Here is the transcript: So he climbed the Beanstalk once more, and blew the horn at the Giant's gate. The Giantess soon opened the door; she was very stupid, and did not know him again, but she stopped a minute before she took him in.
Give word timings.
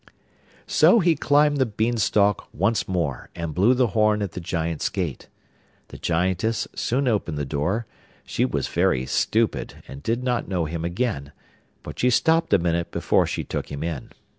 So 0.65 0.99
he 0.99 1.13
climbed 1.15 1.57
the 1.57 1.65
Beanstalk 1.67 2.47
once 2.51 2.87
more, 2.87 3.29
and 3.35 3.53
blew 3.53 3.75
the 3.75 3.89
horn 3.93 4.23
at 4.23 4.31
the 4.31 4.39
Giant's 4.41 4.89
gate. 4.89 5.27
The 5.89 5.99
Giantess 5.99 6.67
soon 6.73 7.07
opened 7.07 7.37
the 7.37 7.45
door; 7.45 7.85
she 8.25 8.43
was 8.43 8.67
very 8.67 9.05
stupid, 9.05 9.83
and 9.87 10.01
did 10.01 10.23
not 10.23 10.47
know 10.47 10.65
him 10.65 10.83
again, 10.83 11.33
but 11.83 11.99
she 11.99 12.09
stopped 12.09 12.51
a 12.51 12.57
minute 12.57 12.89
before 12.89 13.27
she 13.27 13.43
took 13.43 13.71
him 13.71 13.83
in. 13.83 14.09